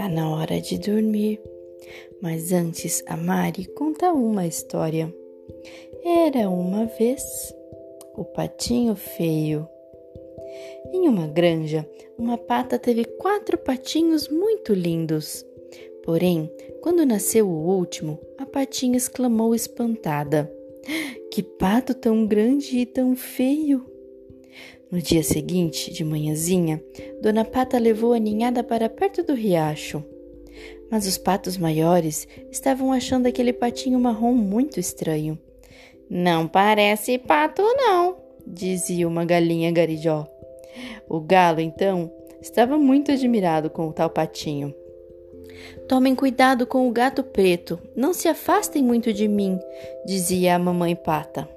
[0.00, 1.38] Tá na hora de dormir.
[2.22, 5.14] Mas antes, a Mari conta uma história.
[6.02, 7.22] Era uma vez
[8.16, 9.68] o patinho feio.
[10.90, 11.86] Em uma granja,
[12.16, 15.44] uma pata teve quatro patinhos muito lindos.
[16.02, 20.50] Porém, quando nasceu o último, a patinha exclamou espantada:
[21.30, 23.84] Que pato tão grande e tão feio!
[24.90, 26.82] No dia seguinte, de manhãzinha,
[27.22, 30.02] Dona Pata levou a ninhada para perto do riacho.
[30.90, 35.38] Mas os patos maiores estavam achando aquele patinho marrom muito estranho.
[36.08, 40.26] Não parece pato, não, dizia uma galinha garijó.
[41.08, 42.10] O galo, então,
[42.42, 44.74] estava muito admirado com o tal patinho.
[45.88, 49.56] Tomem cuidado com o gato preto, não se afastem muito de mim,
[50.04, 51.48] dizia a mamãe pata.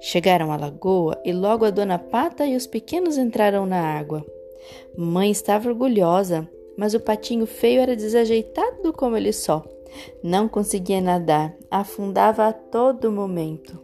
[0.00, 4.24] Chegaram à lagoa e logo a dona Pata e os pequenos entraram na água.
[4.96, 9.64] Mãe estava orgulhosa, mas o patinho feio era desajeitado como ele só.
[10.22, 13.78] Não conseguia nadar, afundava a todo momento.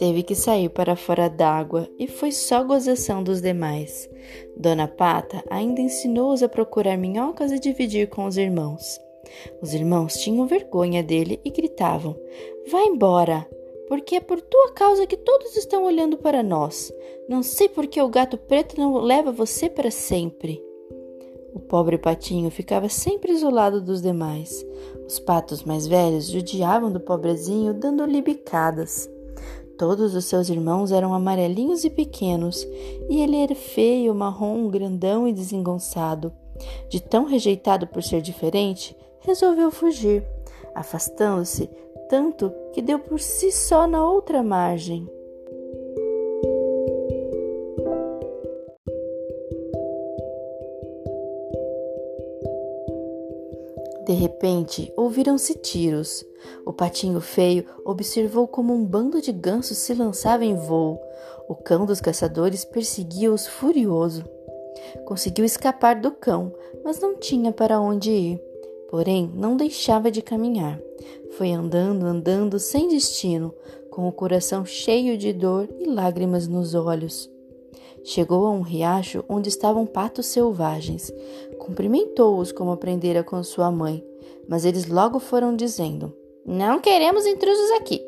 [0.00, 4.08] Teve que sair para fora d'água e foi só gozação dos demais.
[4.56, 8.98] Dona Pata ainda ensinou-os a procurar minhocas e dividir com os irmãos.
[9.60, 12.16] Os irmãos tinham vergonha dele e gritavam:
[12.72, 13.46] Vá embora,
[13.88, 16.90] porque é por tua causa que todos estão olhando para nós.
[17.28, 20.64] Não sei por que o gato preto não leva você para sempre.
[21.52, 24.64] O pobre patinho ficava sempre isolado dos demais.
[25.06, 29.06] Os patos mais velhos judiavam do pobrezinho, dando-lhe bicadas.
[29.80, 32.68] Todos os seus irmãos eram amarelinhos e pequenos,
[33.08, 36.30] e ele era feio, marrom, grandão e desengonçado.
[36.90, 40.22] De tão rejeitado por ser diferente, resolveu fugir,
[40.74, 41.70] afastando-se
[42.10, 45.08] tanto que deu por si só na outra margem.
[54.04, 56.22] De repente, ouviram-se tiros.
[56.64, 61.00] O patinho feio observou como um bando de gansos se lançava em voo.
[61.48, 64.24] O cão dos caçadores perseguia-os furioso.
[65.04, 66.52] Conseguiu escapar do cão,
[66.84, 68.42] mas não tinha para onde ir.
[68.90, 70.80] Porém, não deixava de caminhar.
[71.32, 73.54] Foi andando, andando sem destino,
[73.90, 77.30] com o coração cheio de dor e lágrimas nos olhos.
[78.02, 81.12] Chegou a um riacho onde estavam patos selvagens.
[81.58, 84.04] Cumprimentou-os como aprendera com sua mãe,
[84.48, 86.12] mas eles logo foram dizendo:
[86.44, 88.04] Não queremos intrusos aqui.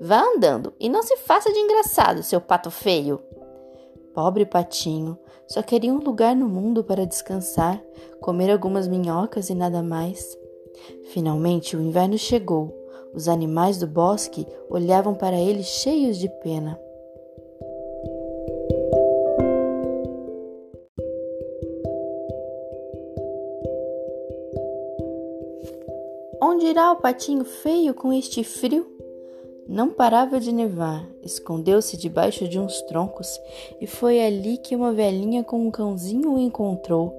[0.00, 3.20] Vá andando e não se faça de engraçado, seu pato feio.
[4.12, 7.82] Pobre patinho, só queria um lugar no mundo para descansar,
[8.20, 10.36] comer algumas minhocas e nada mais.
[11.12, 12.74] Finalmente o inverno chegou.
[13.14, 16.78] Os animais do bosque olhavam para ele cheios de pena.
[26.56, 28.86] Onde irá o patinho feio com este frio?
[29.68, 33.28] Não parava de nevar, escondeu-se debaixo de uns troncos
[33.78, 37.12] e foi ali que uma velhinha com um cãozinho o encontrou.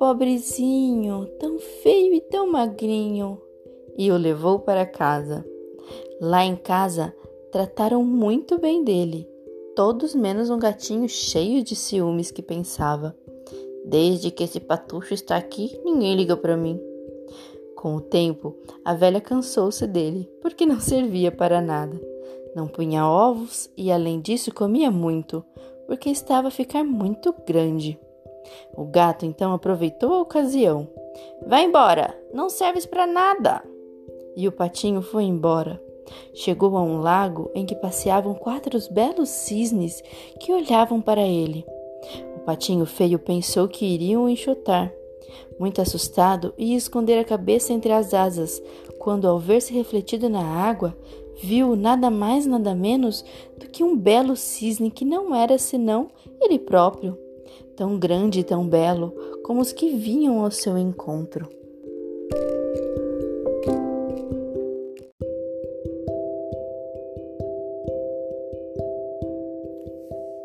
[0.00, 3.40] Pobrezinho, tão feio e tão magrinho!
[3.96, 5.46] E o levou para casa.
[6.20, 7.14] Lá em casa,
[7.52, 9.28] trataram muito bem dele,
[9.76, 13.16] todos menos um gatinho cheio de ciúmes que pensava:
[13.84, 16.95] Desde que esse patucho está aqui, ninguém liga para mim.
[17.76, 22.00] Com o tempo, a velha cansou-se dele, porque não servia para nada.
[22.54, 25.44] Não punha ovos e, além disso, comia muito,
[25.86, 28.00] porque estava a ficar muito grande.
[28.74, 30.88] O gato então aproveitou a ocasião.
[31.46, 33.62] Vai embora, não serves para nada.
[34.34, 35.80] E o patinho foi embora.
[36.32, 40.02] Chegou a um lago em que passeavam quatro belos cisnes
[40.40, 41.64] que olhavam para ele.
[42.36, 44.92] O patinho feio pensou que iriam enxotar,
[45.58, 48.62] muito assustado, ia esconder a cabeça entre as asas,
[48.98, 50.96] quando, ao ver-se refletido na água,
[51.42, 53.24] viu nada mais nada menos
[53.58, 56.08] do que um belo cisne que não era senão
[56.40, 57.18] ele próprio,
[57.76, 59.12] tão grande e tão belo
[59.44, 61.48] como os que vinham ao seu encontro.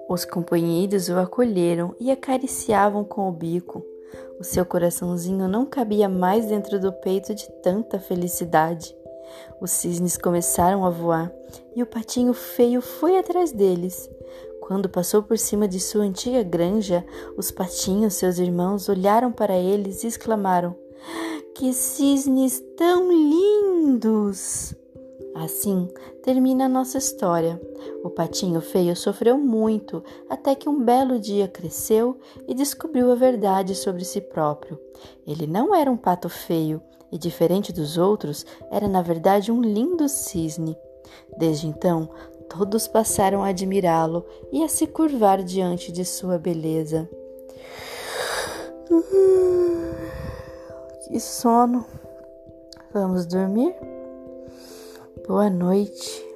[0.09, 3.81] Os companheiros o acolheram e acariciavam com o bico.
[4.39, 8.95] O seu coraçãozinho não cabia mais dentro do peito de tanta felicidade.
[9.59, 11.31] Os cisnes começaram a voar
[11.75, 14.09] e o patinho feio foi atrás deles.
[14.61, 17.05] Quando passou por cima de sua antiga granja,
[17.37, 20.75] os patinhos, seus irmãos, olharam para eles e exclamaram:
[21.55, 24.73] Que cisnes tão lindos!
[25.41, 25.89] Assim
[26.21, 27.59] termina a nossa história.
[28.03, 33.73] O patinho feio sofreu muito até que um belo dia cresceu e descobriu a verdade
[33.73, 34.79] sobre si próprio.
[35.25, 36.79] Ele não era um pato feio
[37.11, 40.77] e, diferente dos outros, era na verdade um lindo cisne.
[41.35, 42.07] Desde então,
[42.47, 47.09] todos passaram a admirá-lo e a se curvar diante de sua beleza.
[51.07, 51.83] Que sono!
[52.93, 53.75] Vamos dormir?
[55.27, 56.30] Boa noite.